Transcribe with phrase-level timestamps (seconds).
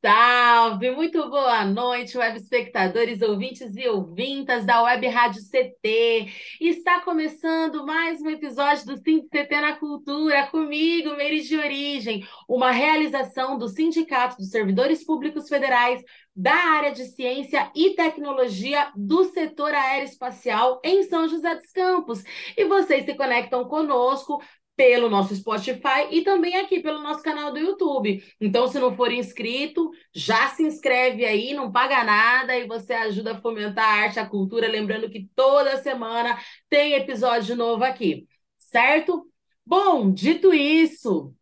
[0.00, 0.92] Salve!
[0.92, 6.28] Muito boa noite, web espectadores, ouvintes e ouvintas da Web Rádio CT.
[6.60, 13.58] Está começando mais um episódio do CT na Cultura, comigo, Meire de Origem, uma realização
[13.58, 16.00] do Sindicato dos Servidores Públicos Federais
[16.38, 22.22] da área de Ciência e Tecnologia do setor aeroespacial em São José dos Campos.
[22.56, 24.40] E vocês se conectam conosco
[24.78, 28.22] pelo nosso Spotify e também aqui pelo nosso canal do YouTube.
[28.40, 33.32] Então, se não for inscrito, já se inscreve aí, não paga nada e você ajuda
[33.32, 34.68] a fomentar a arte, a cultura.
[34.68, 36.38] Lembrando que toda semana
[36.70, 39.28] tem episódio novo aqui, certo?
[39.66, 41.34] Bom, dito isso,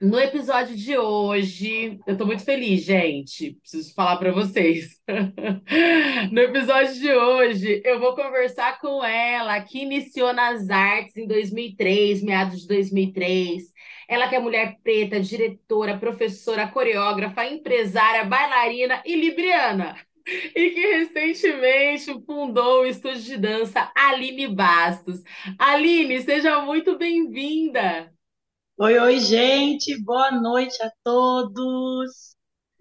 [0.00, 3.54] no episódio de hoje, eu estou muito feliz, gente.
[3.62, 5.00] Preciso falar para vocês.
[6.30, 12.22] no episódio de hoje, eu vou conversar com ela, que iniciou nas artes em 2003,
[12.22, 13.64] meados de 2003.
[14.08, 19.96] Ela que é mulher preta, diretora, professora, coreógrafa, empresária, bailarina e libriana.
[20.26, 25.22] E que recentemente fundou o estúdio de dança Aline Bastos.
[25.58, 28.15] Aline, seja muito bem-vinda.
[28.78, 32.36] Oi, oi, gente, boa noite a todos.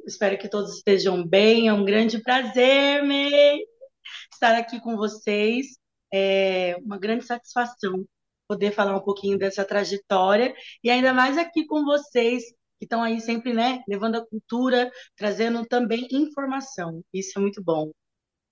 [0.05, 1.67] Espero que todos estejam bem.
[1.67, 3.65] É um grande prazer me
[4.33, 5.77] estar aqui com vocês.
[6.13, 8.05] É uma grande satisfação
[8.47, 12.43] poder falar um pouquinho dessa trajetória e ainda mais aqui com vocês
[12.80, 17.02] que estão aí sempre, né, levando a cultura, trazendo também informação.
[17.13, 17.91] Isso é muito bom.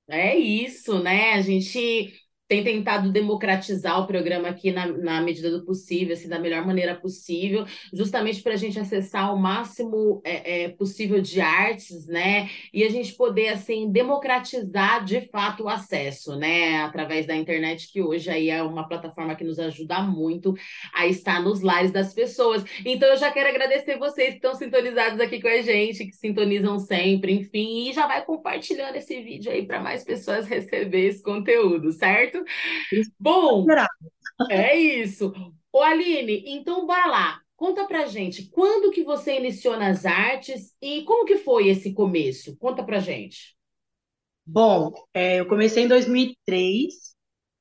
[0.10, 1.34] É isso, né?
[1.34, 2.14] A gente
[2.54, 6.94] tem tentado democratizar o programa aqui na, na medida do possível, assim, da melhor maneira
[6.94, 12.50] possível, justamente para a gente acessar o máximo é, é, possível de artes, né?
[12.72, 16.82] E a gente poder, assim, democratizar de fato o acesso, né?
[16.82, 20.54] Através da internet, que hoje aí é uma plataforma que nos ajuda muito
[20.94, 22.64] a estar nos lares das pessoas.
[22.86, 26.78] Então, eu já quero agradecer vocês que estão sintonizados aqui com a gente, que sintonizam
[26.78, 31.92] sempre, enfim, e já vai compartilhando esse vídeo aí para mais pessoas receber esse conteúdo,
[31.92, 32.43] certo?
[33.20, 33.66] Bom,
[34.50, 35.34] é isso.
[35.72, 37.42] Ô Aline, então bora lá.
[37.56, 42.58] Conta pra gente, quando que você iniciou nas artes e como que foi esse começo?
[42.58, 43.56] Conta pra gente.
[44.46, 47.16] Bom, é, eu comecei em 2003,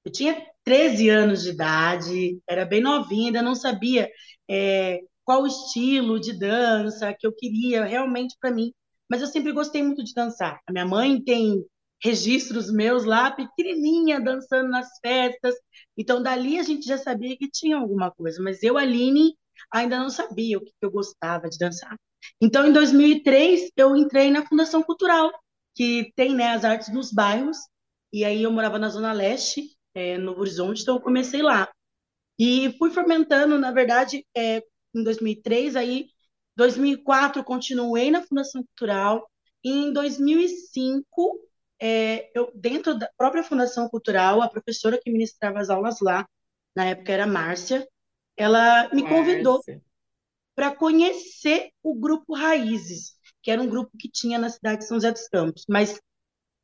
[0.05, 4.11] eu tinha 13 anos de idade, era bem novinha, ainda não sabia
[4.51, 8.73] é, qual estilo de dança que eu queria realmente para mim,
[9.09, 10.61] mas eu sempre gostei muito de dançar.
[10.67, 11.65] A minha mãe tem
[12.03, 15.55] registros meus lá, pequenininha, dançando nas festas.
[15.97, 19.37] Então, dali a gente já sabia que tinha alguma coisa, mas eu, Aline,
[19.73, 21.97] ainda não sabia o que eu gostava de dançar.
[22.41, 25.31] Então, em 2003, eu entrei na Fundação Cultural,
[25.75, 27.57] que tem né, as artes nos bairros,
[28.13, 31.69] e aí eu morava na Zona Leste, é, no Horizonte, então eu comecei lá.
[32.39, 34.63] E fui fomentando, na verdade, é,
[34.95, 36.07] em 2003, aí
[36.57, 39.29] 2004 continuei na Fundação Cultural,
[39.65, 41.52] e em 2005
[41.85, 46.25] é, eu, dentro da própria Fundação Cultural, a professora que ministrava as aulas lá,
[46.77, 47.85] na época era Márcia,
[48.37, 49.61] ela me convidou
[50.55, 54.97] para conhecer o grupo Raízes, que era um grupo que tinha na cidade de São
[54.97, 55.65] José dos Campos.
[55.69, 56.01] Mas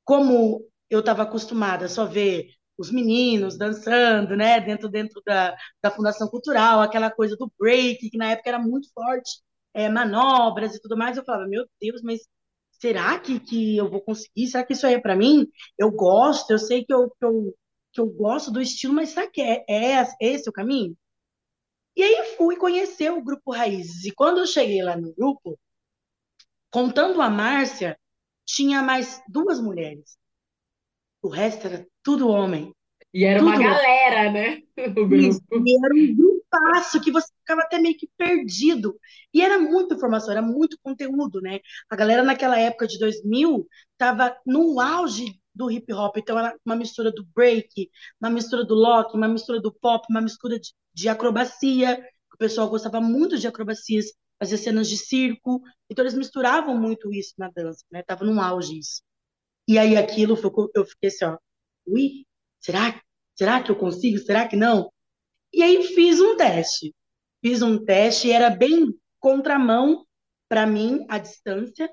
[0.05, 5.91] como eu estava acostumada a só ver os meninos dançando, né, dentro, dentro da, da
[5.91, 9.43] Fundação Cultural, aquela coisa do break, que na época era muito forte,
[9.75, 12.21] é, manobras e tudo mais, eu falava, meu Deus, mas
[12.79, 14.47] será que, que eu vou conseguir?
[14.47, 15.47] Será que isso aí é para mim?
[15.77, 17.55] Eu gosto, eu sei que eu, que eu,
[17.93, 20.97] que eu gosto do estilo, mas será que é, é esse o caminho?
[21.97, 24.05] E aí fui conhecer o grupo Raízes.
[24.05, 25.59] E quando eu cheguei lá no grupo,
[26.71, 27.99] contando a Márcia,
[28.47, 30.17] tinha mais duas mulheres.
[31.21, 32.73] O resto era tudo homem.
[33.13, 34.63] E era tudo uma galera, né?
[35.29, 38.99] Isso, e era um grupaço que você ficava até meio que perdido.
[39.33, 41.61] E era muita informação, era muito conteúdo, né?
[41.91, 46.77] A galera naquela época de 2000 estava no auge do hip hop, então era uma
[46.77, 47.91] mistura do break,
[48.21, 51.99] uma mistura do lock, uma mistura do pop, uma mistura de, de acrobacia.
[52.33, 54.07] O pessoal gostava muito de acrobacias,
[54.39, 55.61] fazia cenas de circo,
[55.91, 58.03] então eles misturavam muito isso na dança, né?
[58.03, 59.03] Tava no auge isso.
[59.69, 60.37] E aí aquilo,
[60.75, 61.39] eu fiquei assim, ó,
[61.87, 62.27] ui,
[62.61, 63.01] será,
[63.37, 64.19] será que eu consigo?
[64.19, 64.91] Será que não?
[65.53, 66.95] E aí fiz um teste.
[67.43, 70.05] Fiz um teste e era bem contramão
[70.49, 71.91] para mim, à distância.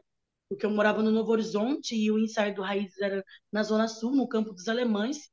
[0.50, 4.16] porque eu morava no Novo Horizonte e o ensaio do Raízes era na Zona Sul,
[4.16, 5.30] no Campo dos Alemães.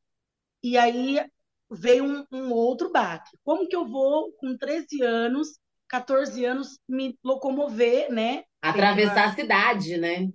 [0.63, 1.25] E aí
[1.71, 3.31] veio um, um outro baque.
[3.45, 5.59] Como que eu vou, com 13 anos,
[5.89, 8.45] 14 anos, me locomover, né?
[8.63, 10.29] Atravessar a cidade, né?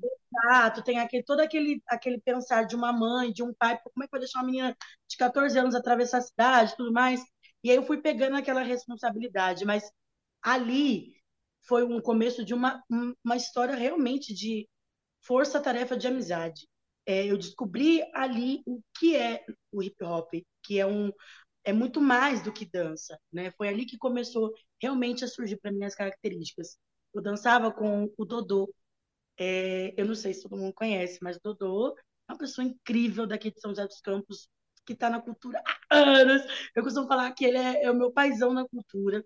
[0.45, 4.07] Exato, tem aquele, todo aquele, aquele pensar de uma mãe, de um pai, como é
[4.07, 4.77] que vai deixar uma menina
[5.09, 7.21] de 14 anos atravessar a cidade tudo mais?
[7.63, 9.89] E aí eu fui pegando aquela responsabilidade, mas
[10.41, 11.13] ali
[11.67, 12.81] foi um começo de uma,
[13.23, 14.67] uma história realmente de
[15.21, 16.67] força-tarefa de amizade.
[17.05, 20.33] É, eu descobri ali o que é o hip hop,
[20.63, 21.11] que é um
[21.63, 23.51] é muito mais do que dança, né?
[23.51, 26.77] Foi ali que começou realmente a surgir para mim as características.
[27.13, 28.73] Eu dançava com o Dodô.
[29.37, 31.95] É, eu não sei se todo mundo conhece, mas o Dodô
[32.27, 34.49] é uma pessoa incrível daqui de São José dos Campos,
[34.87, 35.61] que está na cultura
[35.91, 36.41] há anos.
[36.73, 39.23] Eu costumo falar que ele é, é o meu paizão na cultura.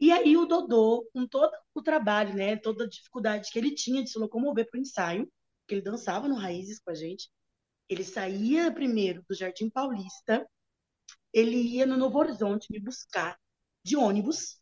[0.00, 4.02] E aí o Dodô, com todo o trabalho, né, toda a dificuldade que ele tinha
[4.02, 5.30] de se locomover para o ensaio,
[5.68, 7.30] que ele dançava no Raízes com a gente,
[7.88, 10.48] ele saía primeiro do Jardim Paulista,
[11.32, 13.38] ele ia no Novo Horizonte me buscar
[13.84, 14.58] de ônibus,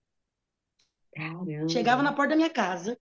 [1.14, 1.68] Caramba.
[1.68, 2.98] chegava na porta da minha casa,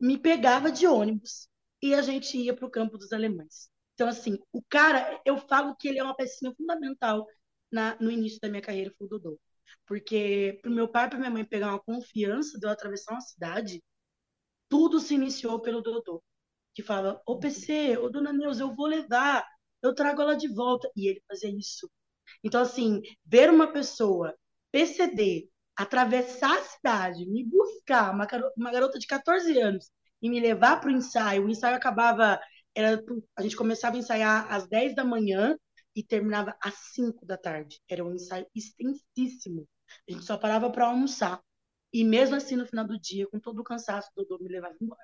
[0.00, 1.48] me pegava de ônibus
[1.80, 3.70] e a gente ia para o campo dos alemães.
[3.94, 7.26] Então, assim, o cara, eu falo que ele é uma pecinha fundamental
[7.70, 9.40] na, no início da minha carreira, foi o Dodô.
[9.86, 13.12] Porque para o meu pai e para minha mãe pegar uma confiança de eu atravessar
[13.14, 13.82] uma cidade,
[14.68, 16.22] tudo se iniciou pelo Dodô.
[16.74, 19.46] Que falava, ô PC, ô Dona Neuza, eu vou levar,
[19.82, 20.90] eu trago ela de volta.
[20.96, 21.90] E ele fazia isso.
[22.44, 24.34] Então, assim, ver uma pessoa
[24.72, 29.90] PCD atravessar a cidade, me buscar, uma, uma garota de 14 anos,
[30.22, 32.40] e me levar para o ensaio, o ensaio acabava,
[32.74, 33.02] era,
[33.36, 35.56] a gente começava a ensaiar às 10 da manhã,
[35.94, 37.80] e terminava às 5 da tarde.
[37.88, 39.68] Era um ensaio extensíssimo.
[40.08, 41.40] A gente só parava para almoçar.
[41.92, 44.74] E mesmo assim, no final do dia, com todo o cansaço, o Dodô me levava
[44.80, 45.02] embora.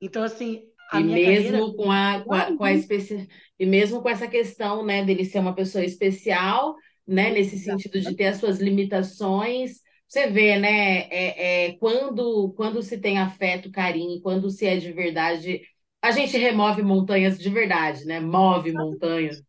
[0.00, 1.76] Então, assim, a e mesmo carreira...
[1.76, 3.28] com a, com a, com a especi...
[3.58, 6.74] e mesmo com essa questão, né, dele ser uma pessoa especial,
[7.06, 12.82] né, nesse sentido de ter as suas limitações, você vê, né, é, é, quando, quando
[12.82, 15.62] se tem afeto, carinho, quando se é de verdade,
[16.02, 19.40] a gente remove montanhas de verdade, né, move montanhas.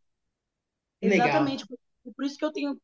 [1.02, 1.66] Exatamente.
[1.68, 1.78] Por,
[2.16, 2.80] por isso que eu tenho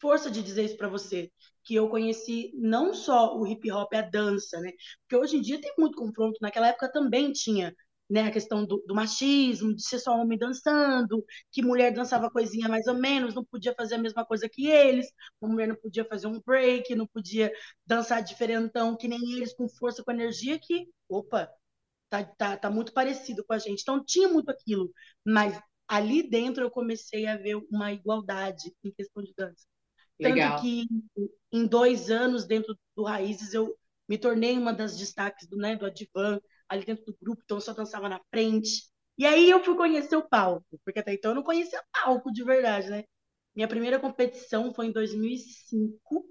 [0.00, 1.30] força de dizer isso para você,
[1.64, 4.70] que eu conheci não só o hip hop, a dança, né?
[5.02, 6.38] Porque hoje em dia tem muito confronto.
[6.40, 7.74] Naquela época também tinha
[8.08, 12.68] né, a questão do, do, machismo, de ser só homem dançando, que mulher dançava coisinha
[12.68, 15.06] mais ou menos, não podia fazer a mesma coisa que eles,
[15.40, 17.52] uma mulher não podia fazer um break, não podia
[17.84, 21.50] dançar diferentão que nem eles, com força, com energia, que, opa,
[22.08, 23.82] tá, tá, tá muito parecido com a gente.
[23.82, 24.90] Então tinha muito aquilo,
[25.24, 29.66] mas ali dentro eu comecei a ver uma igualdade em questão de dança.
[30.20, 30.50] Legal.
[30.50, 30.86] Tanto que
[31.52, 33.76] em dois anos dentro do Raízes eu
[34.08, 37.60] me tornei uma das destaques do, né, do Advan, ali dentro do grupo, então eu
[37.60, 38.90] só dançava na frente.
[39.16, 42.44] E aí eu fui conhecer o palco, porque até então eu não conhecia palco de
[42.44, 43.04] verdade, né?
[43.54, 46.24] Minha primeira competição foi em 2005,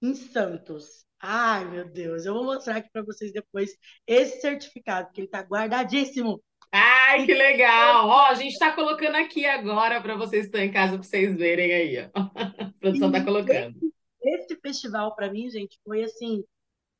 [0.00, 1.04] em Santos.
[1.22, 3.70] Ai, meu Deus, eu vou mostrar aqui para vocês depois
[4.06, 6.42] esse certificado, que ele está guardadíssimo
[6.74, 8.08] Ai, que legal!
[8.08, 11.36] Ó, a gente está colocando aqui agora para vocês que estão em casa, para vocês
[11.36, 12.10] verem aí.
[12.14, 12.20] Ó.
[12.62, 13.76] A produção está colocando.
[14.22, 16.42] Esse, esse festival, para mim, gente, foi assim: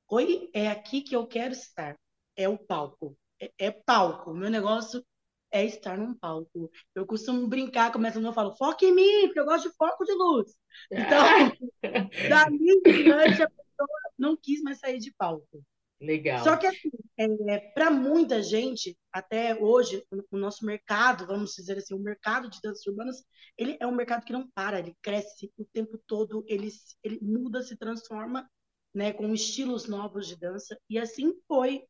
[0.06, 1.96] foi, é aqui que eu quero estar.
[2.36, 3.16] É o palco.
[3.40, 4.34] É, é palco.
[4.34, 5.02] Meu negócio
[5.50, 6.70] é estar num palco.
[6.94, 10.12] Eu costumo brincar, começando a falar, foca em mim, porque eu gosto de foco de
[10.12, 10.54] luz.
[10.90, 11.24] Então,
[12.28, 13.50] dali em diante, a
[14.18, 15.62] não quis mais sair de palco.
[16.02, 16.42] Legal.
[16.42, 21.94] Só que, assim, é, para muita gente, até hoje, o nosso mercado, vamos dizer assim,
[21.94, 23.24] o mercado de danças urbanas,
[23.56, 26.68] ele é um mercado que não para, ele cresce o tempo todo, ele,
[27.04, 28.50] ele muda, se transforma,
[28.92, 31.84] né, com estilos novos de dança, e assim foi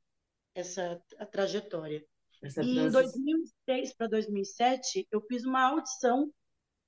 [0.55, 2.05] essa trajetória.
[2.43, 6.31] Essa e em 2006 para 2007, eu fiz uma audição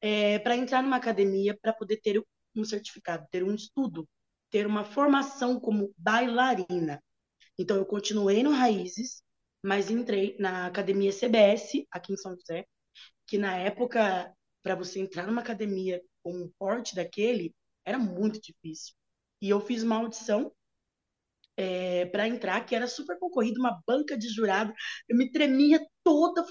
[0.01, 2.23] é, para entrar numa academia para poder ter
[2.55, 4.07] um certificado, ter um estudo,
[4.55, 7.03] ter uma formação como bailarina.
[7.59, 9.21] Então, eu continuei no Raízes,
[9.61, 12.65] mas entrei na academia CBS, aqui em São José,
[13.27, 14.33] que na época,
[14.63, 17.53] para você entrar numa academia com um porte daquele,
[17.85, 18.95] era muito difícil.
[19.43, 20.53] E eu fiz uma audição
[21.57, 24.73] é, para entrar, que era super concorrido, uma banca de jurado.
[25.09, 26.45] Eu me tremia toda,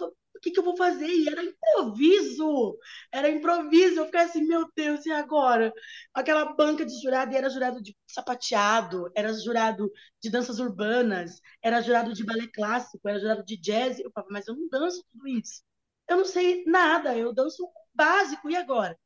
[0.43, 1.07] que, que eu vou fazer?
[1.07, 2.77] E era improviso,
[3.11, 3.99] era improviso.
[3.99, 5.73] Eu fiquei assim, meu Deus, e agora?
[6.13, 11.81] Aquela banca de jurado, e era jurado de sapateado, era jurado de danças urbanas, era
[11.81, 13.99] jurado de balé clássico, era jurado de jazz.
[13.99, 15.63] Eu falava, mas eu não danço tudo isso.
[16.07, 18.97] Eu não sei nada, eu danço básico, e agora?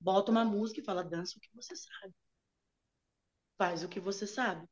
[0.00, 2.14] Bota uma música e fala, dança o que você sabe.
[3.58, 4.66] Faz o que você sabe.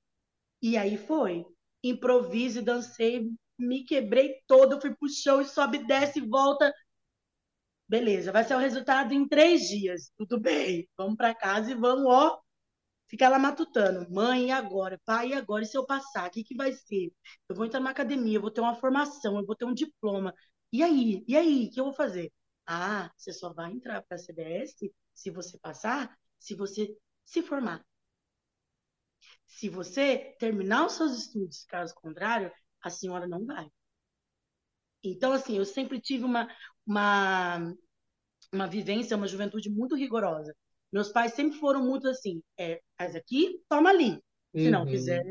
[0.63, 1.47] E aí foi.
[1.85, 3.31] improviso e dancei,
[3.61, 6.73] me quebrei toda, fui pro chão e sobe, desce, volta.
[7.89, 10.13] Beleza, vai ser o resultado em três dias.
[10.17, 12.41] Tudo bem, vamos para casa e vamos, ó,
[13.09, 14.11] ficar lá matutando.
[14.11, 15.01] Mãe, e agora?
[15.05, 15.65] Pai, e agora?
[15.65, 16.29] E se eu passar?
[16.29, 17.13] O que, que vai ser?
[17.49, 20.35] Eu vou entrar na academia, eu vou ter uma formação, eu vou ter um diploma.
[20.73, 21.25] E aí?
[21.29, 21.67] E aí?
[21.69, 22.33] O que eu vou fazer?
[22.67, 27.85] Ah, você só vai entrar para a CBS se você passar, se você se formar.
[29.47, 32.51] Se você terminar os seus estudos, caso contrário,
[32.83, 33.67] a senhora não vai.
[35.03, 36.49] Então, assim, eu sempre tive uma,
[36.87, 37.75] uma,
[38.53, 40.55] uma vivência, uma juventude muito rigorosa.
[40.93, 44.21] Meus pais sempre foram muito assim, é, faz aqui, toma ali.
[44.55, 44.71] Se uhum.
[44.71, 45.23] não quiser,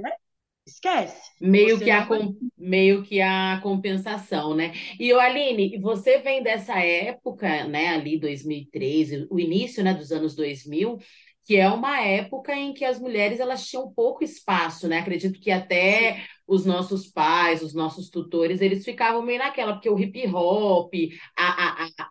[0.66, 1.32] esquece.
[1.42, 2.30] Meio que, a, vai...
[2.58, 4.74] meio que a compensação, né?
[4.98, 10.98] E, Aline, você vem dessa época, né, ali 2003, o início, né, dos anos 2000,
[11.44, 15.00] que é uma época em que as mulheres elas tinham pouco espaço, né?
[15.00, 20.00] Acredito que até os nossos pais, os nossos tutores, eles ficavam meio naquela, porque o
[20.00, 20.94] hip hop,
[21.38, 22.10] a, a, a,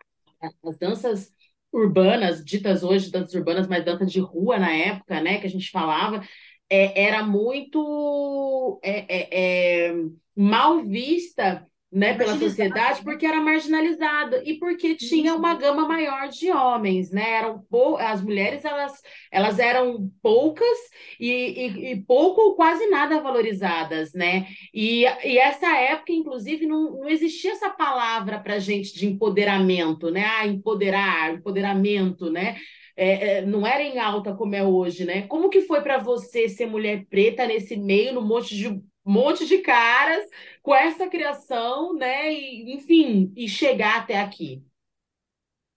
[0.63, 1.31] as danças
[1.71, 5.69] urbanas, ditas hoje danças urbanas, mas danças de rua na época, né, que a gente
[5.69, 6.23] falava,
[6.69, 9.95] é, era muito é, é, é
[10.35, 16.51] mal vista né, pela sociedade porque era marginalizado e porque tinha uma gama maior de
[16.51, 17.37] homens, né?
[17.37, 17.97] Eram pou...
[17.97, 20.77] as mulheres elas, elas eram poucas
[21.19, 24.45] e, e, e pouco ou quase nada valorizadas, né?
[24.71, 30.25] E, e essa época, inclusive, não, não existia essa palavra para gente de empoderamento, né?
[30.25, 32.57] Ah, empoderar, empoderamento, né?
[32.95, 35.23] É, é, não era em alta como é hoje, né?
[35.23, 38.79] Como que foi para você ser mulher preta nesse meio, no monte de
[39.09, 40.23] monte de caras
[40.69, 42.31] com essa criação, né?
[42.31, 44.63] E, enfim, e chegar até aqui.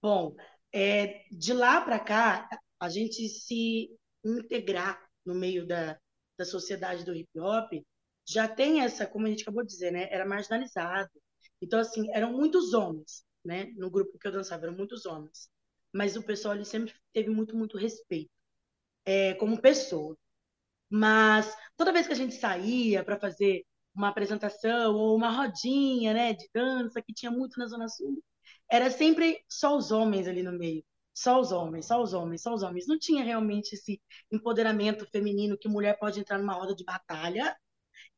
[0.02, 0.36] Bom,
[0.70, 2.46] é, de lá para cá,
[2.78, 3.90] a gente se
[4.22, 5.98] integrar no meio da,
[6.36, 7.72] da sociedade do hip hop
[8.28, 10.08] já tem essa, como a gente acabou de dizer, né?
[10.10, 11.10] Era marginalizado.
[11.62, 13.72] Então, assim, eram muitos homens, né?
[13.76, 15.48] No grupo que eu dançava, eram muitos homens.
[15.90, 18.30] Mas o pessoal ele sempre teve muito, muito respeito
[19.06, 20.14] é, como pessoa.
[20.90, 26.32] Mas toda vez que a gente saía para fazer uma apresentação ou uma rodinha, né,
[26.32, 28.22] de dança que tinha muito na Zona Sul,
[28.70, 30.84] era sempre só os homens ali no meio.
[31.14, 32.86] Só os homens, só os homens, só os homens.
[32.86, 37.54] Não tinha realmente esse empoderamento feminino que mulher pode entrar numa roda de batalha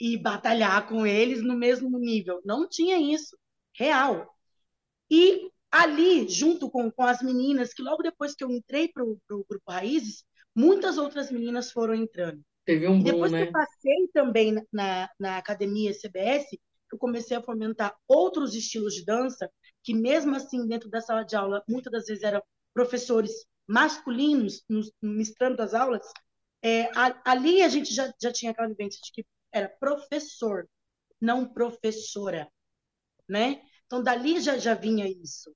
[0.01, 2.41] e batalhar com eles no mesmo nível.
[2.45, 3.37] Não tinha isso,
[3.77, 4.33] real.
[5.11, 9.19] E ali, junto com, com as meninas, que logo depois que eu entrei para o
[9.29, 12.45] Grupo Raízes, muitas outras meninas foram entrando.
[12.65, 13.43] Teve um boom, depois né?
[13.43, 16.47] que eu passei também na, na academia CBS,
[16.91, 19.51] eu comecei a fomentar outros estilos de dança,
[19.83, 22.43] que mesmo assim, dentro da sala de aula, muitas das vezes eram
[22.73, 23.33] professores
[23.67, 26.07] masculinos nos, ministrando as aulas,
[26.63, 26.89] é,
[27.25, 30.67] ali a gente já, já tinha aquela vivência de que era professor,
[31.21, 32.51] não professora,
[33.29, 33.63] né?
[33.87, 35.55] Então, dali já, já vinha isso.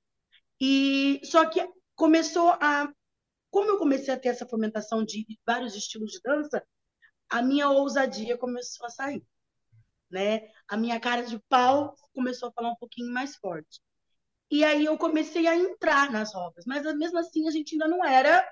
[0.60, 2.92] E só que começou a...
[3.50, 6.62] Como eu comecei a ter essa fomentação de vários estilos de dança,
[7.28, 9.25] a minha ousadia começou a sair,
[10.11, 10.49] né?
[10.66, 13.80] A minha cara de pau começou a falar um pouquinho mais forte.
[14.50, 18.04] E aí eu comecei a entrar nas rodas, mas mesmo assim a gente ainda não
[18.04, 18.47] era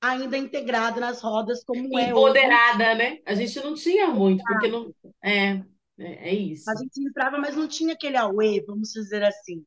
[0.00, 3.18] ainda integrada nas rodas como Empoderada, é Empoderada, né?
[3.26, 5.62] A gente não tinha muito, porque não é,
[5.98, 6.70] é, é isso.
[6.70, 9.64] A gente entrava, mas não tinha aquele auê, vamos dizer assim.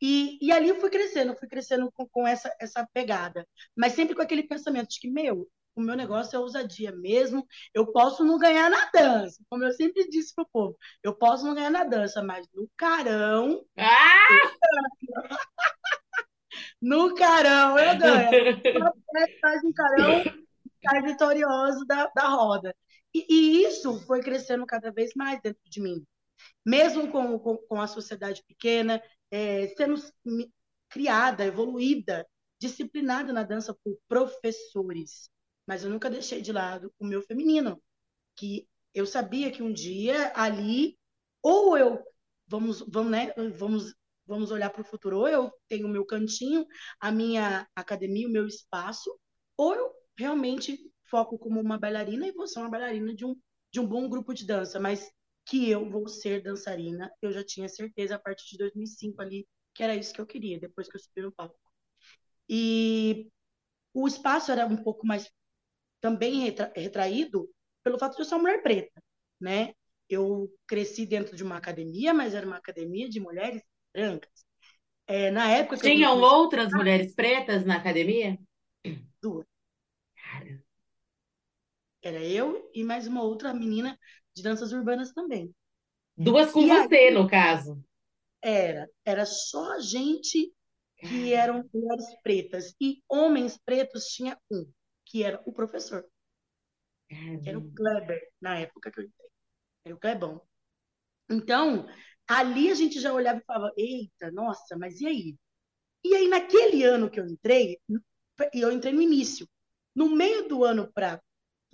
[0.00, 3.46] E, e ali eu fui crescendo, fui crescendo com, com essa, essa pegada.
[3.76, 7.46] Mas sempre com aquele pensamento de que, meu, o meu negócio é ousadia mesmo.
[7.72, 10.76] Eu posso não ganhar na dança, como eu sempre disse pro povo.
[11.02, 13.64] Eu posso não ganhar na dança, mas no carão.
[13.76, 14.28] Ah!
[16.80, 18.62] no carão eu ganho.
[19.40, 20.24] Faz um carão,
[20.84, 22.74] sai vitorioso da, da roda.
[23.14, 26.04] E, e, isso foi crescendo cada vez mais dentro de mim.
[26.64, 29.94] Mesmo com, com, com a sociedade pequena, é, sendo
[30.88, 32.26] criada, evoluída,
[32.58, 35.30] disciplinada na dança por professores
[35.66, 37.82] mas eu nunca deixei de lado o meu feminino,
[38.36, 40.98] que eu sabia que um dia ali
[41.42, 42.02] ou eu
[42.46, 43.94] vamos vamos né, vamos
[44.26, 46.66] vamos olhar para o futuro, ou eu tenho o meu cantinho,
[47.00, 49.10] a minha academia, o meu espaço,
[49.56, 50.78] ou eu realmente
[51.10, 53.36] foco como uma bailarina e vou ser uma bailarina de um
[53.72, 55.10] de um bom grupo de dança, mas
[55.46, 59.82] que eu vou ser dançarina, eu já tinha certeza a partir de 2005 ali que
[59.82, 61.58] era isso que eu queria, depois que eu subi no palco.
[62.48, 63.28] E
[63.94, 65.30] o espaço era um pouco mais
[66.02, 67.50] também retra retraído
[67.84, 69.02] pelo fato de eu ser uma mulher preta,
[69.40, 69.74] né?
[70.10, 73.62] Eu cresci dentro de uma academia, mas era uma academia de mulheres
[73.94, 74.32] brancas.
[75.06, 78.38] É, na época Tinham outras mulheres pretas na academia?
[79.22, 79.46] Duas.
[82.00, 83.98] Era eu e mais uma outra menina
[84.34, 85.52] de danças urbanas também.
[86.16, 87.78] Duas com E você, aí, no caso.
[88.42, 90.52] era, era só gente
[91.04, 94.64] que eram mulheres pretas e homens pretos tinha um,
[95.12, 96.02] que era o professor,
[97.42, 97.64] que era o.
[97.74, 99.28] Kleber, na época que eu entrei,
[99.84, 100.42] era o Klebão.
[101.30, 101.86] Então,
[102.28, 105.36] ali a gente já olhava e falava, eita, nossa, mas e aí?
[106.04, 107.78] E aí, naquele ano que eu entrei,
[108.54, 109.48] e eu entrei no início,
[109.94, 111.20] no meio do ano para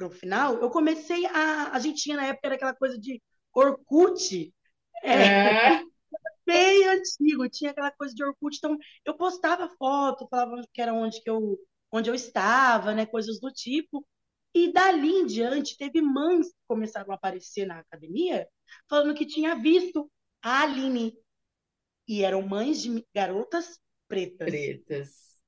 [0.02, 1.72] o final, eu comecei a.
[1.72, 3.22] A gente tinha na época era aquela coisa de
[3.54, 4.52] Orkut,
[5.04, 5.82] é, É,
[6.46, 11.22] bem antigo, tinha aquela coisa de Orkut, então eu postava foto, falava que era onde
[11.22, 11.58] que eu,
[11.92, 14.06] onde eu estava, né, coisas do tipo.
[14.54, 18.48] E dali em diante, teve mães que começaram a aparecer na academia
[18.88, 20.10] falando que tinha visto
[20.42, 21.14] a Aline.
[22.08, 23.78] E eram mães de garotas
[24.08, 24.72] pretas.
[24.84, 25.38] pretas.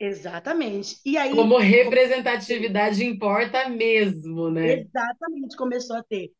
[0.00, 1.00] Exatamente.
[1.04, 4.86] E aí, Como representatividade importa mesmo, né?
[4.94, 6.32] exatamente, começou a ter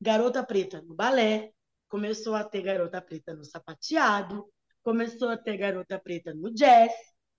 [0.00, 1.52] garota preta no balé,
[1.88, 4.46] começou a ter garota preta no sapateado,
[4.82, 6.92] começou a ter garota preta no jazz,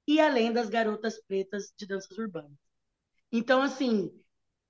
[0.08, 2.58] e além das garotas pretas de danças urbanas.
[3.32, 4.12] Então, assim,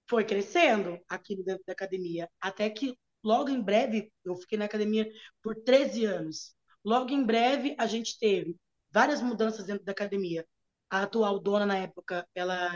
[0.08, 5.10] foi crescendo aquilo dentro da academia, até que logo em breve, eu fiquei na academia
[5.42, 6.56] por 13 anos.
[6.84, 8.56] Logo em breve, a gente teve
[8.92, 10.48] várias mudanças dentro da academia.
[10.90, 12.72] A atual dona, na época, ela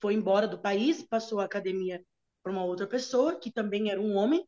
[0.00, 2.04] foi embora do país, passou a academia
[2.42, 4.46] para uma outra pessoa, que também era um homem,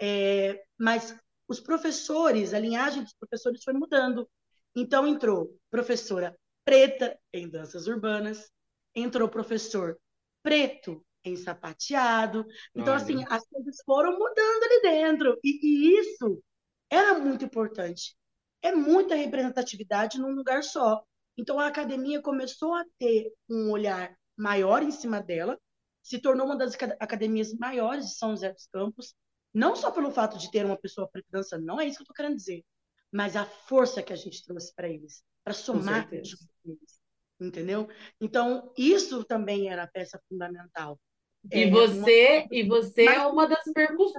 [0.00, 1.14] é, mas
[1.48, 4.28] os professores, a linhagem dos professores foi mudando.
[4.74, 6.36] Então entrou professora
[6.66, 8.50] preta em danças urbanas,
[8.94, 9.96] entrou professor
[10.42, 12.44] preto em sapateado.
[12.74, 13.28] Então, assim, Olha.
[13.30, 15.38] as coisas foram mudando ali dentro.
[15.44, 16.42] E, e isso
[16.90, 18.16] era muito importante.
[18.60, 21.02] É muita representatividade num lugar só.
[21.36, 25.58] Então, a academia começou a ter um olhar maior em cima dela,
[26.02, 29.14] se tornou uma das aca- academias maiores de São José dos Campos,
[29.54, 32.04] não só pelo fato de ter uma pessoa preta dançando, não é isso que eu
[32.04, 32.64] estou querendo dizer,
[33.12, 36.36] mas a força que a gente trouxe para eles, para somar com eles,
[37.40, 37.88] entendeu?
[38.20, 40.98] Então, isso também era a peça fundamental.
[41.52, 44.12] E É uma você, e você é mas uma das percus...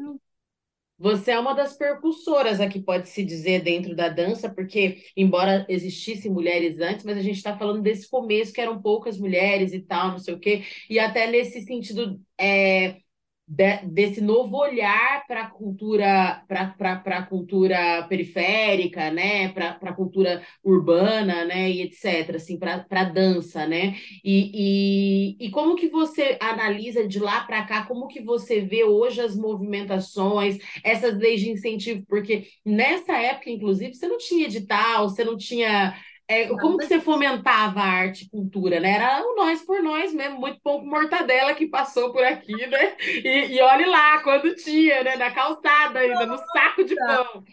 [0.99, 6.79] Você é uma das percussoras aqui, pode-se dizer, dentro da dança, porque, embora existissem mulheres
[6.79, 10.17] antes, mas a gente está falando desse começo que eram poucas mulheres e tal, não
[10.17, 12.99] sei o quê, e até nesse sentido é,
[13.47, 21.45] de- desse novo olhar para a cultura, para cultura periférica, né, para a cultura urbana,
[21.45, 23.95] né, e etc., assim, para a dança, né?
[24.23, 28.83] E, e, e como que você analisa de lá para cá, como que você vê
[28.83, 32.03] hoje as movimentações, essas leis de incentivo?
[32.07, 35.95] Porque nessa época, inclusive, você não tinha edital, você não tinha.
[36.27, 38.91] É, como que você fomentava a arte e cultura, né?
[38.95, 42.97] Era o nós por nós mesmo, muito pouco mortadela que passou por aqui, né?
[43.23, 45.15] E, e olhe lá, quando tinha, né?
[45.15, 47.43] Na calçada ainda, no saco de pão,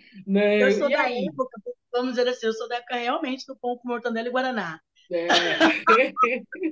[0.59, 0.71] Eu né?
[0.73, 1.25] sou E da aí?
[1.29, 1.61] época,
[1.93, 5.29] vamos dizer assim, eu sou da época realmente do pão com mortandela e guaraná, É.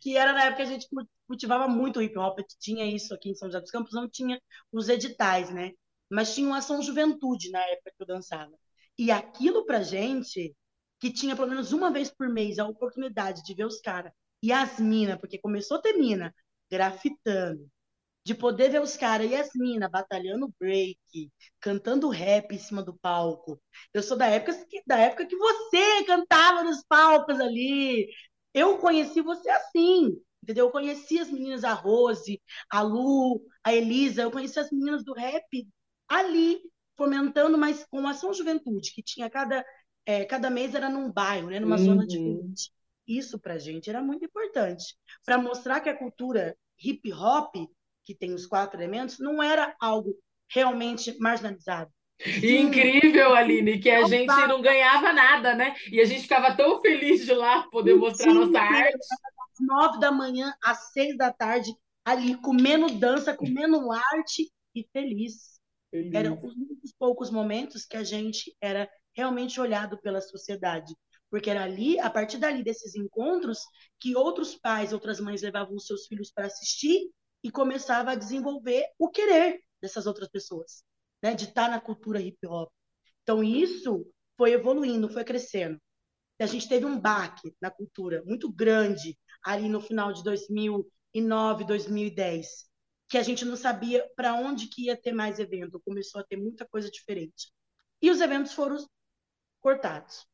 [0.00, 3.30] que era na época que a gente cu- cultivava muito hip hop, tinha isso aqui
[3.30, 4.40] em São José dos Campos, não tinha
[4.72, 5.72] os editais, né?
[6.10, 8.52] Mas tinha uma ação juventude na época que eu dançava.
[8.98, 10.54] E aquilo pra gente,
[11.00, 14.52] que tinha pelo menos uma vez por mês a oportunidade de ver os caras e
[14.52, 16.34] as minas, porque começou a ter mina
[16.70, 17.66] grafitando,
[18.24, 20.98] de poder ver os caras e as minas batalhando break,
[21.60, 23.60] cantando rap em cima do palco.
[23.92, 28.08] Eu sou da época que, da época que você cantava nos palcos ali.
[28.52, 30.66] Eu conheci você assim, entendeu?
[30.66, 35.12] Eu conheci as meninas, a Rose, a Lu, a Elisa, eu conheci as meninas do
[35.14, 35.66] rap
[36.08, 36.60] ali,
[36.96, 39.64] fomentando, mas com ação juventude, que tinha cada,
[40.06, 42.06] é, cada mês era num bairro, né, numa zona Uhum.
[42.06, 42.72] diferente.
[43.06, 47.54] Isso pra gente era muito importante, para mostrar que a cultura hip hop
[48.04, 50.14] que tem os quatro elementos, não era algo
[50.48, 51.90] realmente marginalizado.
[52.20, 55.74] Sim, incrível, Aline, que a gente opa, não ganhava nada, né?
[55.90, 58.98] E a gente ficava tão feliz de lá poder mostrar nossa mentira, arte.
[59.10, 65.60] às nove da manhã, às seis da tarde, ali comendo dança, comendo arte e feliz.
[66.12, 66.42] Eram Feliz.
[66.42, 70.94] os únicos poucos momentos que a gente era realmente olhado pela sociedade.
[71.30, 73.60] Porque era ali, a partir dali desses encontros,
[73.98, 77.10] que outros pais, outras mães levavam os seus filhos para assistir
[77.42, 80.84] e começava a desenvolver o querer dessas outras pessoas,
[81.22, 81.34] né?
[81.34, 82.70] De estar na cultura hip hop.
[83.22, 85.80] Então isso foi evoluindo, foi crescendo.
[86.38, 92.66] A gente teve um baque na cultura muito grande ali no final de 2009, 2010,
[93.08, 95.80] que a gente não sabia para onde que ia ter mais evento.
[95.84, 97.52] Começou a ter muita coisa diferente.
[98.02, 98.76] E os eventos foram
[99.64, 100.26] cortados.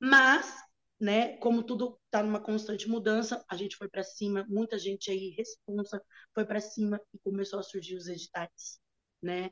[0.00, 0.54] Mas
[1.02, 1.36] né?
[1.38, 6.00] Como tudo está numa constante mudança, a gente foi para cima, muita gente aí responsa
[6.32, 8.78] foi para cima e começou a surgir os editais,
[9.20, 9.50] né?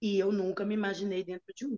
[0.00, 1.76] E eu nunca me imaginei dentro de um.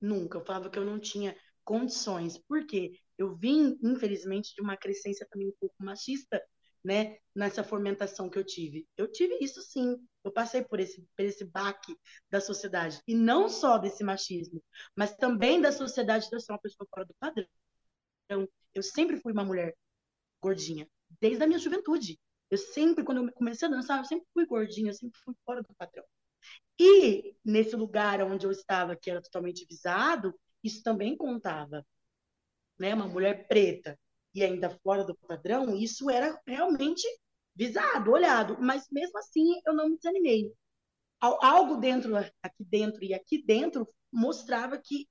[0.00, 0.38] Nunca.
[0.38, 2.38] Eu falava que eu não tinha condições.
[2.38, 2.92] Por quê?
[3.18, 6.42] Eu vim, infelizmente, de uma crescência também um pouco machista,
[6.84, 7.18] né?
[7.34, 8.86] Nessa fomentação que eu tive.
[8.96, 9.96] Eu tive isso sim.
[10.24, 11.96] Eu passei por esse, por esse baque
[12.30, 13.00] da sociedade.
[13.06, 14.62] E não só desse machismo,
[14.96, 17.46] mas também da sociedade de eu ser uma pessoa fora do padrão.
[18.24, 19.74] Então, eu sempre fui uma mulher
[20.42, 20.88] gordinha,
[21.20, 22.18] desde a minha juventude.
[22.50, 25.62] Eu sempre, quando eu comecei a dançar, eu sempre fui gordinha, eu sempre fui fora
[25.62, 26.04] do padrão.
[26.78, 31.86] E nesse lugar onde eu estava, que era totalmente visado, isso também contava.
[32.78, 32.94] Né?
[32.94, 33.98] Uma mulher preta
[34.34, 37.06] e ainda fora do padrão, isso era realmente
[37.54, 38.56] visado, olhado.
[38.60, 40.52] Mas mesmo assim, eu não me desanimei.
[41.20, 45.06] Algo dentro, aqui dentro e aqui dentro, mostrava que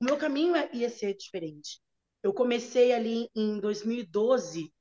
[0.00, 1.80] o meu caminho ia ser diferente.
[2.22, 4.72] Eu comecei ali em 2012,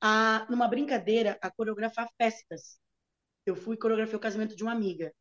[0.00, 2.78] a, numa brincadeira, a coreografar festas.
[3.44, 5.12] Eu fui coreografar o casamento de uma amiga.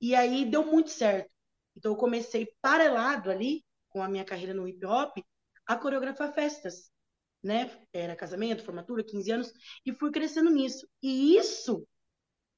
[0.00, 1.30] E aí deu muito certo.
[1.76, 5.18] Então eu comecei paralelo ali, com a minha carreira no hip hop,
[5.66, 6.90] a coreografar festas.
[7.46, 7.70] Né?
[7.92, 9.52] Era casamento, formatura, 15 anos,
[9.84, 10.88] e fui crescendo nisso.
[11.00, 11.86] E isso,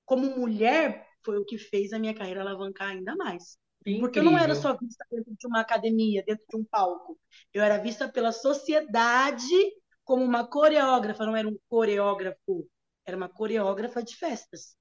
[0.07, 3.59] como mulher, foi o que fez a minha carreira alavancar ainda mais.
[3.83, 4.01] Incrível.
[4.01, 7.19] Porque eu não era só vista dentro de uma academia, dentro de um palco.
[7.53, 9.45] Eu era vista pela sociedade
[10.05, 12.67] como uma coreógrafa, não era um coreógrafo,
[13.05, 14.75] era uma coreógrafa de festas.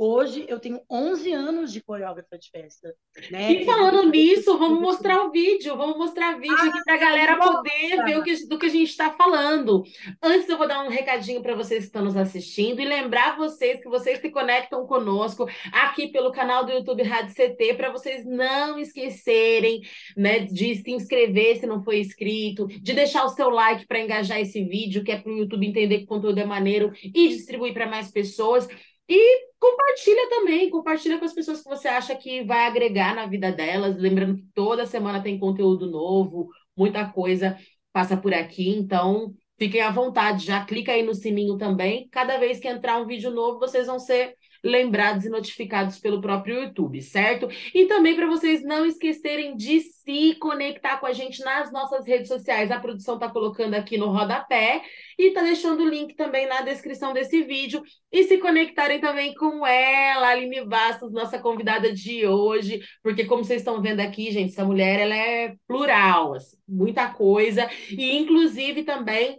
[0.00, 2.94] Hoje eu tenho 11 anos de coreógrafa de festa.
[3.32, 3.52] Né?
[3.52, 7.36] E falando nisso, vamos mostrar o vídeo, vamos mostrar o vídeo ah, para a galera
[7.36, 9.82] poder ver o que, do que a gente está falando.
[10.22, 13.80] Antes eu vou dar um recadinho para vocês que estão nos assistindo e lembrar vocês
[13.80, 18.78] que vocês se conectam conosco aqui pelo canal do YouTube Rádio CT para vocês não
[18.78, 19.80] esquecerem
[20.16, 24.38] né, de se inscrever se não foi inscrito, de deixar o seu like para engajar
[24.38, 27.74] esse vídeo, que é para o YouTube entender que o conteúdo é maneiro e distribuir
[27.74, 28.68] para mais pessoas.
[29.08, 33.50] E compartilha também, compartilha com as pessoas que você acha que vai agregar na vida
[33.50, 33.96] delas.
[33.96, 37.56] Lembrando que toda semana tem conteúdo novo, muita coisa
[37.92, 42.08] passa por aqui, então fiquem à vontade, já clica aí no sininho também.
[42.10, 46.62] Cada vez que entrar um vídeo novo, vocês vão ser lembrados e notificados pelo próprio
[46.62, 47.48] YouTube, certo?
[47.74, 52.28] E também para vocês não esquecerem de se conectar com a gente nas nossas redes
[52.28, 52.70] sociais.
[52.70, 54.82] A produção está colocando aqui no rodapé
[55.18, 57.82] e está deixando o link também na descrição desse vídeo.
[58.10, 63.60] E se conectarem também com ela, Aline Bastos, nossa convidada de hoje, porque como vocês
[63.60, 69.38] estão vendo aqui, gente, essa mulher ela é plural, assim, muita coisa, e inclusive também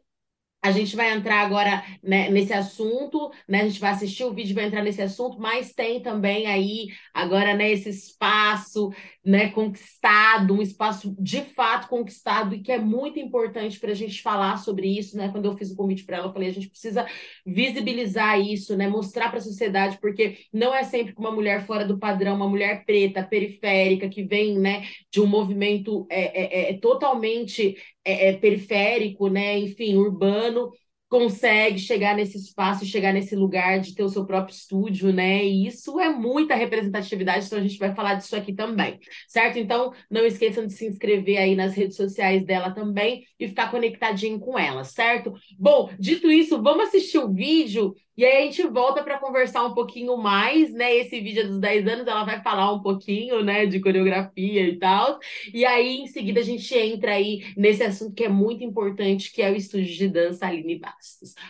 [0.62, 3.62] a gente vai entrar agora né, nesse assunto, né?
[3.62, 7.54] A gente vai assistir o vídeo, vai entrar nesse assunto, mas tem também aí agora
[7.54, 8.91] né, esse espaço
[9.24, 14.22] né, conquistado, um espaço de fato conquistado e que é muito importante para a gente
[14.22, 15.30] falar sobre isso, né?
[15.30, 17.06] Quando eu fiz o convite para ela, eu falei, a gente precisa
[17.45, 18.88] visibilizar isso, né?
[18.88, 22.50] Mostrar para a sociedade, porque não é sempre que uma mulher fora do padrão, uma
[22.50, 27.78] mulher preta, periférica, que vem né, de um movimento é, é, é totalmente
[28.10, 30.72] é, é, periférico, né, enfim, urbano,
[31.10, 35.43] consegue chegar nesse espaço, chegar nesse lugar de ter o seu próprio estúdio, né?
[35.43, 39.58] E isso é muita representatividade, então a gente vai falar disso aqui também, certo?
[39.58, 44.39] Então, não esqueçam de se inscrever aí nas redes sociais dela também e ficar conectadinho
[44.39, 45.34] com ela, certo?
[45.58, 49.74] Bom, dito isso, vamos assistir o vídeo e aí a gente volta para conversar um
[49.74, 50.93] pouquinho mais, né?
[50.93, 54.78] Esse vídeo é dos 10 anos, ela vai falar um pouquinho, né, de coreografia e
[54.78, 55.17] tal.
[55.54, 59.41] E aí, em seguida, a gente entra aí nesse assunto que é muito importante, que
[59.41, 60.78] é o estúdio de dança Aline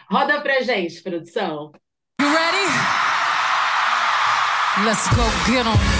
[0.09, 1.71] Roda pra gente, produção.
[2.21, 2.67] You ready?
[4.85, 5.98] Let's go get on.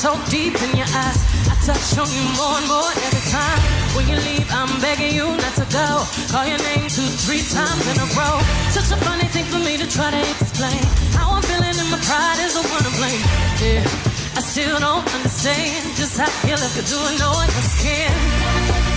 [0.00, 1.20] So deep in your eyes.
[1.44, 3.60] I touch on you more and more every time.
[3.92, 5.88] When you leave, I'm begging you not to go.
[6.32, 8.40] Call your name two, three times in a row.
[8.72, 10.80] Such a funny thing for me to try to explain.
[11.12, 13.24] How I'm feeling and my pride is the one to blame.
[13.60, 13.84] Yeah,
[14.36, 18.89] I still don't understand just how you look at doing no one else can.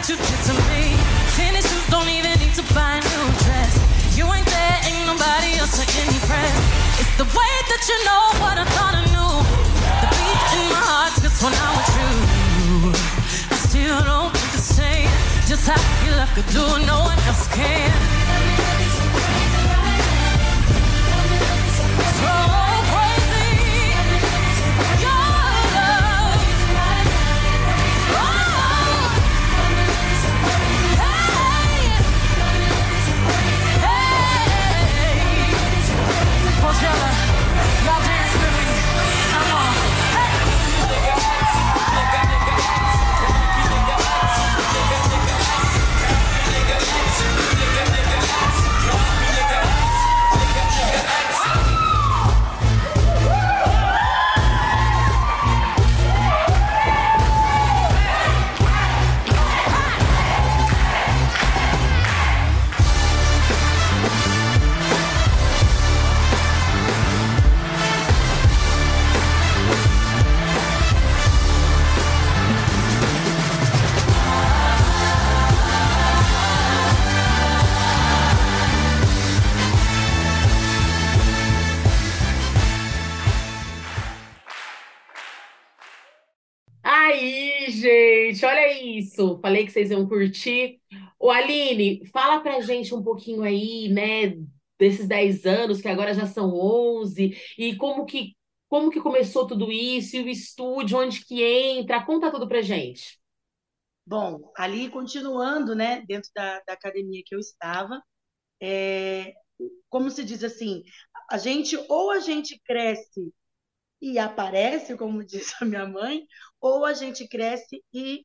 [0.00, 0.96] What you did to me.
[1.36, 3.76] Tennis shoes don't even need to buy a new dress.
[4.16, 6.56] You ain't there, ain't nobody else to impress.
[7.00, 9.34] It's the way that you know what I thought I knew.
[10.00, 12.12] The beat in my heart just when I'm with you.
[13.52, 15.10] I still don't think the same.
[15.46, 17.99] Just how you I could do, no one else can.
[89.20, 89.38] Isso.
[89.40, 90.80] Falei que vocês iam curtir.
[91.18, 94.36] O Aline, fala pra gente um pouquinho aí, né,
[94.78, 98.34] desses 10 anos, que agora já são 11, e como que,
[98.68, 103.20] como que começou tudo isso, e o estúdio, onde que entra, conta tudo pra gente.
[104.06, 108.02] Bom, ali continuando, né, dentro da, da academia que eu estava,
[108.60, 109.34] é,
[109.88, 110.82] como se diz assim,
[111.30, 113.32] a gente ou a gente cresce
[114.00, 116.26] e aparece, como disse a minha mãe,
[116.60, 118.24] ou a gente cresce e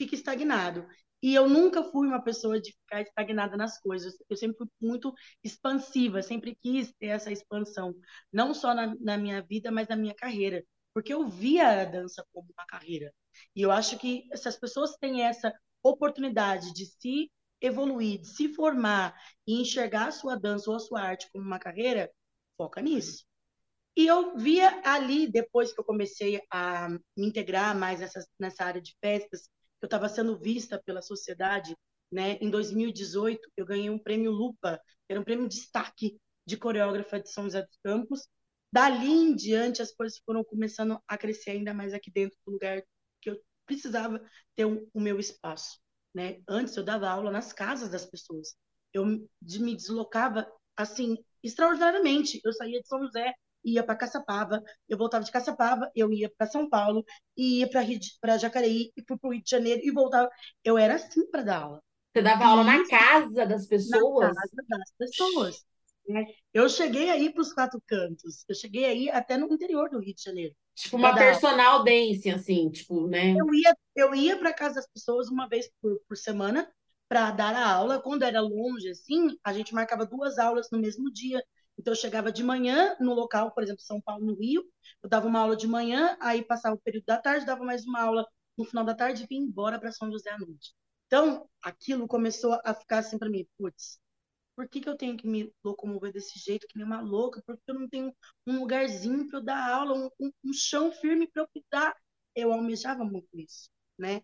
[0.00, 0.86] fica estagnado.
[1.22, 4.14] E eu nunca fui uma pessoa de ficar estagnada nas coisas.
[4.28, 5.12] Eu sempre fui muito
[5.44, 7.94] expansiva, sempre quis ter essa expansão,
[8.32, 12.24] não só na, na minha vida, mas na minha carreira, porque eu via a dança
[12.32, 13.12] como uma carreira.
[13.54, 18.48] E eu acho que se as pessoas têm essa oportunidade de se evoluir, de se
[18.54, 19.14] formar
[19.46, 22.10] e enxergar a sua dança ou a sua arte como uma carreira,
[22.56, 23.24] foca nisso.
[23.96, 28.80] E eu via ali, depois que eu comecei a me integrar mais nessa, nessa área
[28.80, 29.48] de festas,
[29.80, 31.76] eu estava sendo vista pela sociedade,
[32.10, 32.32] né?
[32.40, 37.30] Em 2018, eu ganhei um prêmio Lupa, era um prêmio de destaque de coreógrafa de
[37.30, 38.28] São José dos Campos.
[38.72, 42.82] Dali em diante, as coisas foram começando a crescer ainda mais aqui dentro do lugar
[43.20, 44.20] que eu precisava
[44.54, 45.78] ter um, o meu espaço,
[46.14, 46.40] né?
[46.48, 48.54] Antes eu dava aula nas casas das pessoas.
[48.92, 52.40] Eu me deslocava assim extraordinariamente.
[52.44, 53.32] Eu saía de São José
[53.64, 57.04] ia para Caçapava, eu voltava de Caçapava, eu ia para São Paulo,
[57.36, 57.68] e ia
[58.20, 60.28] para Jacareí, e fui para o Rio de Janeiro e voltava.
[60.64, 61.82] Eu era assim para dar aula.
[62.12, 64.34] Você dava aula na casa das pessoas?
[64.34, 65.64] Na casa das pessoas.
[66.52, 70.14] Eu cheguei aí para os quatro cantos, eu cheguei aí até no interior do Rio
[70.14, 70.54] de Janeiro.
[70.74, 73.32] Tipo uma personal dance, assim, tipo, né?
[73.32, 76.68] Eu ia, eu ia para casa das pessoas uma vez por, por semana
[77.08, 78.00] para dar a aula.
[78.00, 81.42] Quando era longe, assim, a gente marcava duas aulas no mesmo dia.
[81.80, 84.62] Então, eu chegava de manhã no local, por exemplo, São Paulo, no Rio,
[85.02, 88.00] eu dava uma aula de manhã, aí passava o período da tarde, dava mais uma
[88.02, 90.74] aula no final da tarde e vinha embora para São José à noite.
[91.06, 93.98] Então, aquilo começou a ficar assim para mim, putz,
[94.56, 97.42] por que, que eu tenho que me locomover desse jeito, que nem uma louca?
[97.46, 98.14] Porque eu não tenho
[98.46, 101.96] um lugarzinho para eu dar aula, um, um, um chão firme para eu cuidar.
[102.34, 104.22] Eu almejava muito isso, né?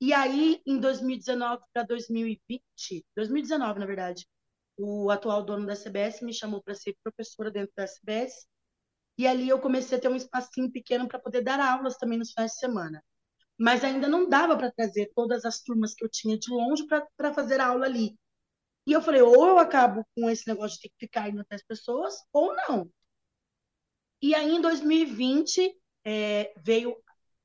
[0.00, 4.26] E aí, em 2019 para 2020, 2019, na verdade,
[4.76, 8.46] o atual dono da CBS me chamou para ser professora dentro da CBS.
[9.18, 12.32] E ali eu comecei a ter um espacinho pequeno para poder dar aulas também nos
[12.32, 13.04] finais de semana.
[13.58, 17.34] Mas ainda não dava para trazer todas as turmas que eu tinha de longe para
[17.34, 18.18] fazer aula ali.
[18.86, 21.54] E eu falei, ou eu acabo com esse negócio de ter que ficar indo até
[21.54, 22.90] as pessoas, ou não.
[24.20, 26.96] E aí, em 2020, é, veio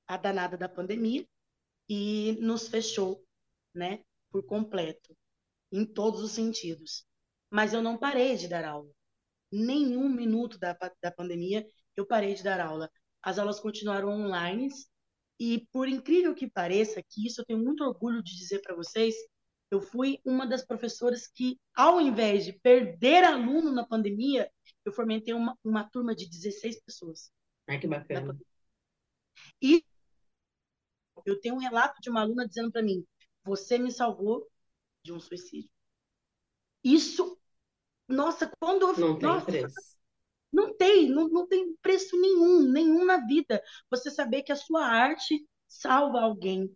[0.08, 1.28] a danada da pandemia
[1.90, 3.24] e nos fechou,
[3.74, 5.16] né, por completo,
[5.72, 7.06] em todos os sentidos
[7.50, 8.90] mas eu não parei de dar aula.
[9.52, 12.90] Nenhum minuto da, da pandemia eu parei de dar aula.
[13.22, 14.70] As aulas continuaram online
[15.40, 19.16] e, por incrível que pareça, que isso eu tenho muito orgulho de dizer para vocês,
[19.70, 24.50] eu fui uma das professoras que, ao invés de perder aluno na pandemia,
[24.86, 27.32] eu fomentei uma, uma turma de 16 pessoas.
[27.68, 28.38] Ai, que bacana.
[29.62, 29.84] E
[31.26, 33.06] eu tenho um relato de uma aluna dizendo para mim:
[33.44, 34.48] Você me salvou
[35.04, 35.70] de um suicídio.
[36.84, 37.37] Isso,
[38.08, 38.98] nossa, quando eu.
[38.98, 39.98] Não tem nossa, preço.
[40.52, 43.62] Não tem, não, não tem preço nenhum, nenhum na vida.
[43.92, 46.74] Você saber que a sua arte salva alguém,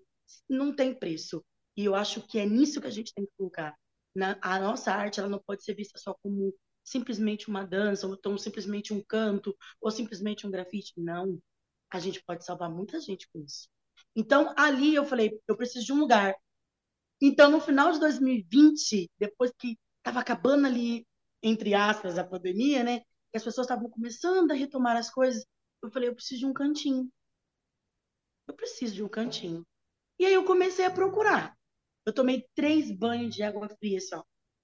[0.50, 1.44] não tem preço.
[1.76, 3.76] E eu acho que é nisso que a gente tem que colocar.
[4.14, 8.14] Na, a nossa arte ela não pode ser vista só como simplesmente uma dança, ou
[8.14, 10.94] então simplesmente um canto, ou simplesmente um grafite.
[10.98, 11.40] Não.
[11.90, 13.70] A gente pode salvar muita gente com isso.
[14.16, 16.36] Então, ali eu falei, eu preciso de um lugar.
[17.22, 21.06] Então, no final de 2020, depois que estava acabando ali,
[21.42, 23.00] entre aspas, a pandemia, né?
[23.32, 25.46] Que as pessoas estavam começando a retomar as coisas,
[25.82, 27.10] eu falei, eu preciso de um cantinho.
[28.48, 29.66] Eu preciso de um cantinho.
[30.20, 31.58] E aí eu comecei a procurar.
[32.06, 34.24] Eu tomei três banhos de água fria, assim, ó.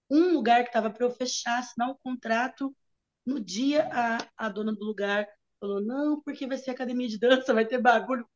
[0.10, 2.76] Um lugar que estava para eu fechar, assinar o contrato.
[3.26, 5.28] No dia, a, a dona do lugar
[5.60, 8.28] falou: não, porque vai ser academia de dança, vai ter bagulho.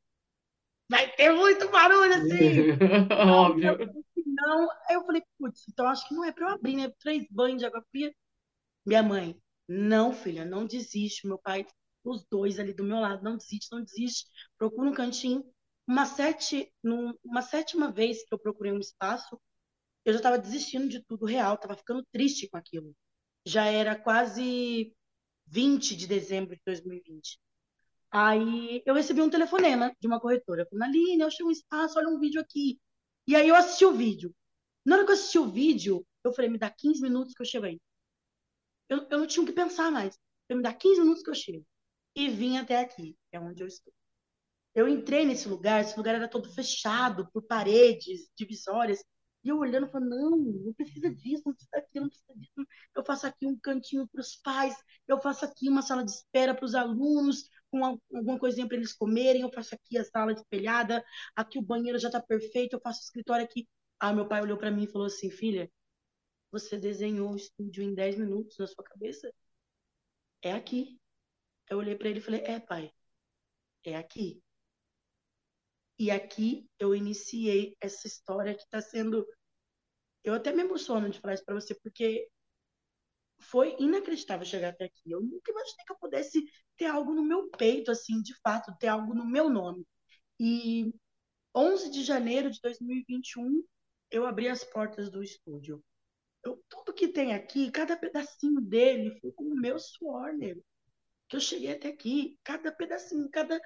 [0.89, 2.71] Vai ter muito barulho, assim.
[3.31, 3.77] Óbvio.
[4.25, 6.91] Não, aí eu falei, putz, então acho que não é para eu abrir, né?
[6.99, 8.13] Três banhos de água fria.
[8.85, 11.27] Minha mãe, não, filha, não desiste.
[11.27, 11.65] Meu pai,
[12.03, 14.25] os dois ali do meu lado, não desiste, não desiste.
[14.57, 15.43] Procura um cantinho.
[15.87, 16.71] Uma, sete,
[17.23, 19.39] uma sétima vez que eu procurei um espaço,
[20.05, 22.95] eu já estava desistindo de tudo real, estava ficando triste com aquilo.
[23.45, 24.95] Já era quase
[25.47, 27.39] 20 de dezembro de 2020.
[28.11, 30.67] Aí eu recebi um telefonema de uma corretora.
[30.69, 32.79] Falei, Aline, eu achei um espaço, olha um vídeo aqui.
[33.27, 34.33] E aí eu assisti o vídeo.
[34.85, 37.45] Na hora que eu assisti o vídeo, eu falei, me dá 15 minutos que eu
[37.45, 37.79] chego aí.
[38.91, 40.19] Eu, eu não tinha o que pensar mais.
[40.49, 41.65] Eu me dá 15 minutos que eu chego.
[42.13, 43.93] E vim até aqui, é onde eu estou.
[44.75, 49.01] Eu entrei nesse lugar, esse lugar era todo fechado por paredes, divisórias.
[49.45, 52.67] E eu olhando, falando, não, não precisa disso, não precisa daquilo, não precisa disso.
[52.93, 54.75] Eu faço aqui um cantinho para os pais,
[55.07, 58.93] eu faço aqui uma sala de espera para os alunos, com alguma coisinha para eles
[58.93, 61.03] comerem, eu faço aqui a sala espelhada,
[61.35, 63.67] aqui o banheiro já está perfeito, eu faço o escritório aqui.
[63.99, 65.71] Ah, meu pai olhou para mim e falou assim, filha,
[66.51, 69.31] você desenhou o estúdio em 10 minutos na sua cabeça?
[70.41, 70.99] É aqui.
[71.69, 72.91] Eu olhei para ele e falei, é, pai,
[73.83, 74.41] é aqui.
[75.97, 79.25] E aqui eu iniciei essa história que está sendo.
[80.23, 82.27] Eu até me emociono de falar isso para você, porque
[83.39, 85.11] foi inacreditável chegar até aqui.
[85.11, 86.43] Eu nunca imaginei que eu pudesse
[86.77, 89.85] ter algo no meu peito, assim, de fato, ter algo no meu nome.
[90.39, 90.93] E
[91.55, 93.63] 11 de janeiro de 2021,
[94.09, 95.83] eu abri as portas do estúdio.
[96.43, 100.63] Eu, tudo que tem aqui, cada pedacinho dele foi com o meu suor, nego.
[101.27, 103.59] Que eu cheguei até aqui, cada pedacinho, cada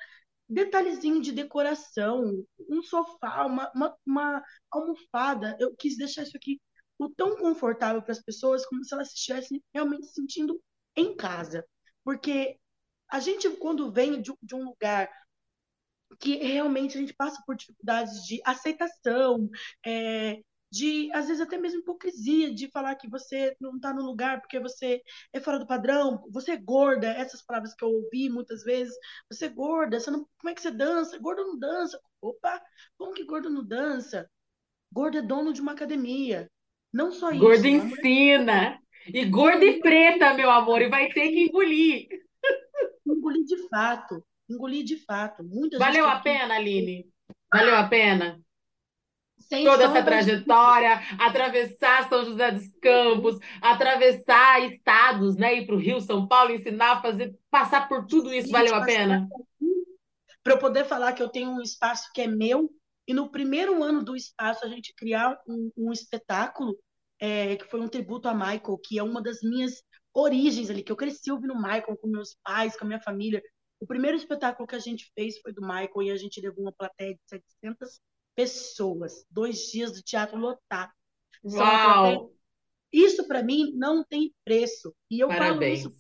[0.48, 5.58] detalhezinho de decoração, um sofá, uma, uma, uma almofada.
[5.60, 6.60] Eu quis deixar isso aqui
[6.98, 10.62] o tão confortável para as pessoas como se elas estivessem realmente se sentindo
[10.96, 11.66] em casa.
[12.04, 12.58] Porque
[13.10, 15.10] a gente, quando vem de, de um lugar
[16.20, 19.50] que realmente a gente passa por dificuldades de aceitação,
[19.86, 20.42] é,
[20.76, 24.60] de, às vezes, até mesmo hipocrisia, de falar que você não está no lugar porque
[24.60, 28.94] você é fora do padrão, você é gorda, essas palavras que eu ouvi muitas vezes,
[29.32, 31.18] você é gorda, você não, como é que você dança?
[31.18, 31.98] Gordo não dança.
[32.22, 32.62] Opa,
[32.98, 34.30] como que gordo não dança?
[34.92, 36.52] Gordo é dono de uma academia.
[36.92, 37.40] Não só isso.
[37.40, 38.78] Gordo ensina.
[39.08, 42.08] E gorda e preta, meu amor, e vai ter que engolir.
[43.08, 44.26] Engolir de fato.
[44.50, 45.42] Engolir de fato.
[45.42, 47.08] Muita Valeu a pena, Aline?
[47.54, 48.45] Valeu a pena?
[49.48, 55.60] Sem toda essa trajetória, atravessar São José dos Campos, atravessar estados, né?
[55.60, 59.28] Ir para o Rio, São Paulo, ensinar fazer, passar por tudo isso, valeu a pena?
[60.44, 62.70] Para eu poder falar que eu tenho um espaço que é meu,
[63.08, 66.76] e no primeiro ano do espaço a gente criar um, um espetáculo
[67.20, 70.92] é, que foi um tributo a Michael, que é uma das minhas origens ali, que
[70.92, 73.44] eu cresci ouvindo Michael com meus pais, com a minha família.
[73.80, 76.72] O primeiro espetáculo que a gente fez foi do Michael e a gente levou uma
[76.72, 78.00] plateia de 700
[78.36, 80.92] pessoas, dois dias do teatro lotado.
[81.44, 82.32] Uau!
[82.92, 84.94] Isso para mim não tem preço.
[85.10, 85.84] E eu Parabéns.
[85.84, 85.94] falo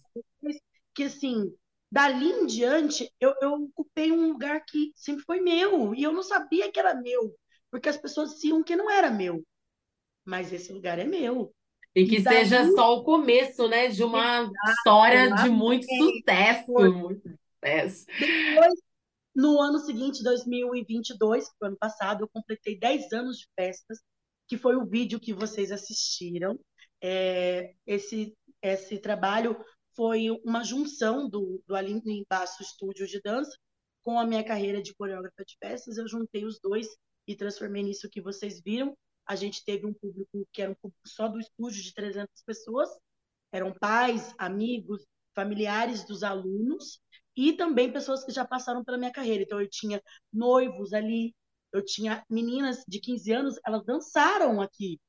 [0.43, 0.61] isso
[0.93, 1.53] que assim,
[1.91, 6.23] dali em diante eu, eu ocupei um lugar que sempre foi meu e eu não
[6.23, 7.35] sabia que era meu,
[7.69, 9.43] porque as pessoas diziam que não era meu.
[10.23, 11.53] Mas esse lugar é meu.
[11.93, 12.45] E que e daí...
[12.45, 18.05] seja só o começo, né, de uma Exato, história de muito sucesso, muito sucesso.
[18.19, 18.73] Depois
[19.35, 23.99] no ano seguinte, 2022, que foi ano passado, eu completei 10 anos de festas,
[24.47, 26.57] que foi o vídeo que vocês assistiram.
[27.01, 29.57] É, esse, esse trabalho
[29.93, 33.51] foi uma junção do, do Aline Basso Estúdio de Dança
[34.03, 35.97] com a minha carreira de coreógrafa de festas.
[35.97, 36.87] Eu juntei os dois
[37.27, 38.95] e transformei nisso que vocês viram.
[39.27, 42.89] A gente teve um público que era um público só do estúdio de 300 pessoas.
[43.51, 47.01] Eram pais, amigos, familiares dos alunos
[47.35, 49.43] e também pessoas que já passaram pela minha carreira.
[49.43, 51.35] Então, eu tinha noivos ali,
[51.73, 54.99] eu tinha meninas de 15 anos, elas dançaram aqui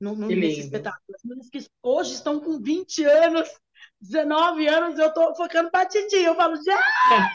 [0.00, 1.02] no, no nesse espetáculo.
[1.14, 3.48] As meninas que hoje estão com 20 anos
[4.00, 6.16] 19 anos eu tô focando Titi.
[6.16, 6.68] Eu falo, gente,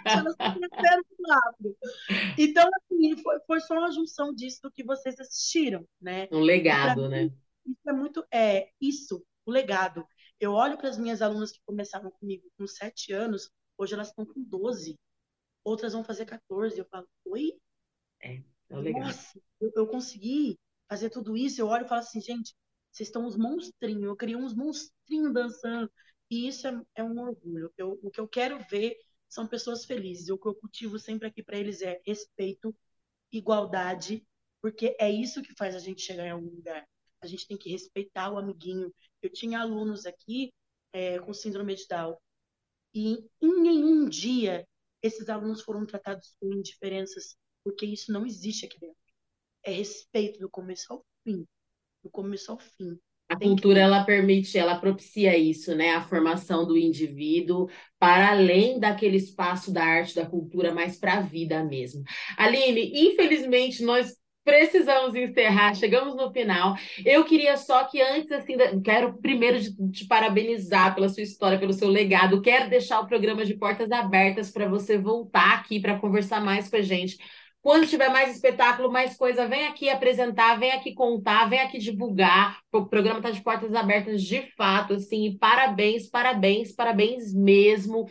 [0.06, 1.78] elas rápido.
[2.38, 6.28] Então, assim, foi, foi só uma junção disso do que vocês assistiram, né?
[6.32, 7.30] Um legado, né?
[7.66, 10.06] Isso é muito, é, isso, o legado.
[10.40, 14.26] Eu olho para as minhas alunas que começaram comigo com 7 anos, hoje elas estão
[14.26, 15.00] com 12.
[15.64, 16.78] Outras vão fazer 14.
[16.78, 17.58] Eu falo, oi?
[18.22, 19.06] É, é legado.
[19.06, 21.62] Nossa, eu, eu consegui fazer tudo isso.
[21.62, 22.54] Eu olho e falo assim, gente,
[22.92, 24.04] vocês estão uns monstrinhos.
[24.04, 25.90] Eu criei uns monstrinhos dançando.
[26.30, 27.72] E isso é, é um orgulho.
[27.78, 28.98] Eu, o que eu quero ver
[29.30, 30.30] são pessoas felizes.
[30.30, 32.76] O que eu cultivo sempre aqui para eles é respeito,
[33.32, 34.26] igualdade,
[34.62, 36.86] porque é isso que faz a gente chegar em algum lugar.
[37.22, 38.94] A gente tem que respeitar o amiguinho.
[39.22, 40.52] Eu tinha alunos aqui
[40.92, 42.18] é, com síndrome de Down.
[42.94, 44.68] E em nenhum dia
[45.02, 48.98] esses alunos foram tratados com indiferenças, porque isso não existe aqui dentro.
[49.64, 51.46] É respeito do começo ao fim.
[52.04, 53.00] Do começo ao fim.
[53.30, 55.92] A cultura ela permite, ela propicia isso, né?
[55.92, 57.70] A formação do indivíduo
[58.00, 62.02] para além daquele espaço da arte, da cultura, mas para a vida mesmo.
[62.36, 66.76] Aline, infelizmente nós precisamos encerrar, chegamos no final.
[67.06, 69.60] Eu queria só que antes, assim, quero primeiro
[69.92, 72.42] te parabenizar pela sua história, pelo seu legado.
[72.42, 76.78] Quero deixar o programa de portas abertas para você voltar aqui para conversar mais com
[76.78, 77.18] a gente
[77.62, 82.60] quando tiver mais espetáculo, mais coisa, vem aqui apresentar, vem aqui contar, vem aqui divulgar.
[82.72, 88.08] O programa está de portas abertas de fato, assim, parabéns, parabéns, parabéns mesmo.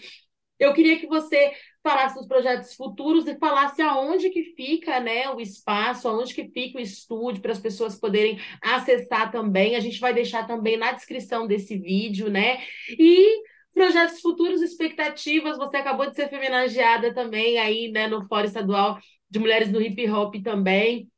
[0.58, 1.52] Eu queria que você
[1.82, 6.78] falasse dos projetos futuros e falasse aonde que fica, né, o espaço, aonde que fica
[6.78, 9.76] o estúdio para as pessoas poderem acessar também.
[9.76, 12.58] A gente vai deixar também na descrição desse vídeo, né?
[12.90, 15.56] E projetos futuros, expectativas.
[15.56, 18.98] Você acabou de ser homenageada também aí, né, no Fórum Estadual
[19.30, 21.08] de mulheres no hip hop também,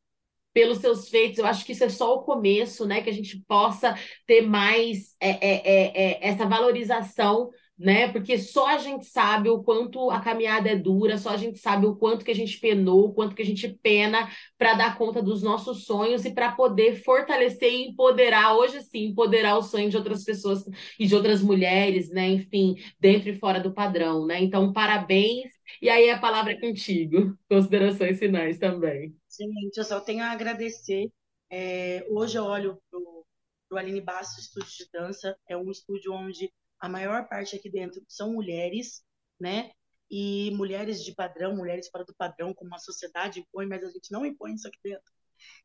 [0.52, 1.38] pelos seus feitos.
[1.38, 3.00] Eu acho que isso é só o começo, né?
[3.00, 3.94] Que a gente possa
[4.26, 7.50] ter mais é, é, é, é essa valorização
[7.80, 8.12] né?
[8.12, 11.86] Porque só a gente sabe o quanto a caminhada é dura, só a gente sabe
[11.86, 15.22] o quanto que a gente penou, o quanto que a gente pena para dar conta
[15.22, 19.96] dos nossos sonhos e para poder fortalecer e empoderar, hoje sim, empoderar o sonho de
[19.96, 20.62] outras pessoas
[20.98, 22.28] e de outras mulheres, né?
[22.28, 24.42] Enfim, dentro e fora do padrão, né?
[24.42, 25.50] Então, parabéns.
[25.80, 27.34] E aí a palavra é contigo.
[27.48, 29.16] Considerações finais também.
[29.30, 31.10] Gente, eu só tenho a agradecer.
[31.48, 33.24] É, hoje eu olho pro,
[33.70, 38.02] pro Aline Bastos Estúdio de Dança, é um estúdio onde a maior parte aqui dentro
[38.08, 39.02] são mulheres,
[39.38, 39.70] né?
[40.10, 44.10] E mulheres de padrão, mulheres fora do padrão, como a sociedade impõe, mas a gente
[44.10, 45.12] não impõe isso aqui dentro.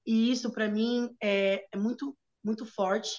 [0.06, 3.12] E isso, para mim, é, é, muito, muito forte.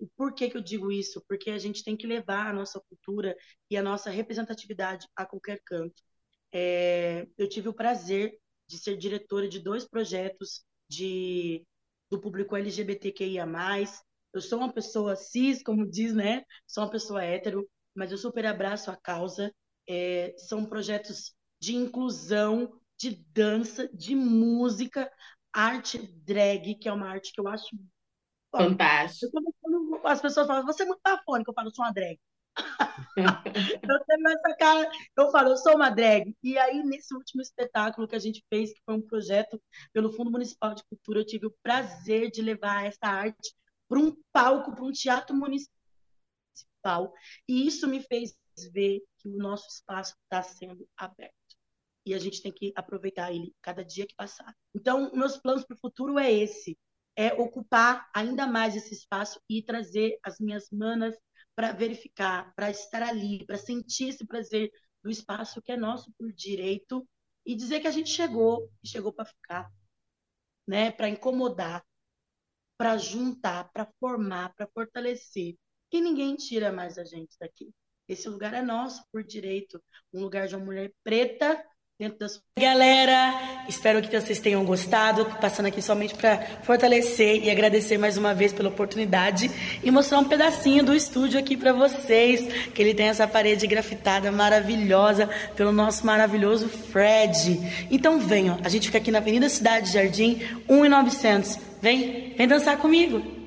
[0.00, 1.22] E por que, que eu digo isso?
[1.28, 3.36] Porque a gente tem que levar a nossa cultura
[3.70, 6.02] e a nossa representatividade a qualquer canto.
[6.52, 11.64] É, eu tive o prazer de ser diretora de dois projetos de,
[12.10, 13.46] do público LGBTQIA+,
[14.38, 16.44] eu sou uma pessoa cis, como diz, né?
[16.66, 19.52] Sou uma pessoa hétero, mas eu super abraço a causa.
[19.88, 25.10] É, são projetos de inclusão, de dança, de música,
[25.52, 27.66] arte drag, que é uma arte que eu acho
[28.54, 29.40] fantástico.
[30.04, 32.18] As pessoas falam, você é muito bafônica, eu falo, eu sou uma drag.
[33.90, 36.32] eu tenho essa cara, eu falo, eu sou uma drag.
[36.44, 39.60] E aí, nesse último espetáculo que a gente fez, que foi um projeto
[39.92, 43.52] pelo Fundo Municipal de Cultura, eu tive o prazer de levar essa arte
[43.88, 47.12] para um palco, para um teatro municipal.
[47.48, 48.36] E isso me fez
[48.72, 51.34] ver que o nosso espaço está sendo aberto.
[52.04, 54.54] E a gente tem que aproveitar ele cada dia que passar.
[54.74, 56.78] Então, meus planos para o futuro é esse:
[57.16, 61.16] é ocupar ainda mais esse espaço e trazer as minhas manas
[61.54, 64.70] para verificar, para estar ali, para sentir esse prazer
[65.02, 67.06] do espaço que é nosso por direito
[67.44, 69.70] e dizer que a gente chegou e chegou para ficar,
[70.66, 70.90] né?
[70.92, 71.84] Para incomodar,
[72.78, 75.56] para juntar, para formar, para fortalecer.
[75.92, 77.70] E ninguém tira mais a gente daqui.
[78.08, 81.62] Esse lugar é nosso por direito, um lugar de uma mulher preta
[81.98, 82.40] dentro das.
[82.58, 85.24] Galera, espero que vocês tenham gostado.
[85.40, 89.50] Passando aqui somente para fortalecer e agradecer mais uma vez pela oportunidade
[89.82, 92.52] e mostrar um pedacinho do estúdio aqui para vocês.
[92.72, 97.60] Que ele tem essa parede grafitada maravilhosa pelo nosso maravilhoso Fred.
[97.90, 101.58] Então venham, a gente fica aqui na Avenida Cidade Jardim, 1900.
[101.82, 103.37] Vem, vem dançar comigo.